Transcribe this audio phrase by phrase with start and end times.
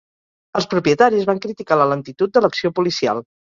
[0.61, 3.23] Els propietaris van criticar la lentitud de l'acció policial.